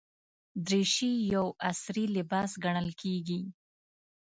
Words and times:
دریشي 0.65 1.11
یو 1.33 1.45
عصري 1.69 2.05
لباس 2.17 2.51
ګڼل 2.63 2.89
کېږي. 3.01 3.41